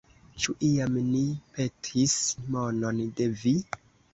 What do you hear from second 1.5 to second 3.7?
petis monon de vi?